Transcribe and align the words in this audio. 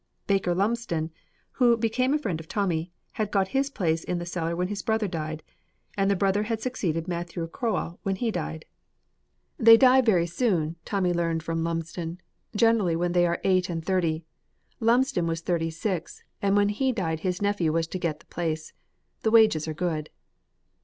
Baker 0.25 0.55
Lumsden, 0.55 1.11
who 1.51 1.77
became 1.77 2.11
a 2.11 2.17
friend 2.17 2.39
of 2.39 2.47
Tommy, 2.47 2.91
had 3.11 3.29
got 3.29 3.49
his 3.49 3.69
place 3.69 4.03
in 4.03 4.17
the 4.17 4.25
cellar 4.25 4.55
when 4.55 4.67
his 4.67 4.81
brother 4.81 5.07
died, 5.07 5.43
and 5.95 6.09
the 6.09 6.15
brother 6.15 6.41
had 6.41 6.59
succeeded 6.59 7.07
Matthew 7.07 7.45
Croall 7.47 7.99
when 8.01 8.15
he 8.15 8.31
died. 8.31 8.65
They 9.59 9.77
die 9.77 10.01
very 10.01 10.25
soon, 10.25 10.75
Tommy 10.85 11.13
learned 11.13 11.43
from 11.43 11.63
Lumsden, 11.63 12.19
generally 12.55 12.95
when 12.95 13.11
they 13.11 13.27
are 13.27 13.41
eight 13.43 13.69
and 13.69 13.85
thirty. 13.85 14.25
Lumsden 14.79 15.27
was 15.27 15.41
thirty 15.41 15.69
six, 15.69 16.23
and 16.41 16.55
when 16.55 16.69
he 16.69 16.91
died 16.91 17.19
his 17.19 17.39
nephew 17.39 17.71
was 17.71 17.85
to 17.89 17.99
get 17.99 18.21
the 18.21 18.25
place. 18.25 18.73
The 19.21 19.29
wages 19.29 19.67
are 19.67 19.73
good. 19.75 20.09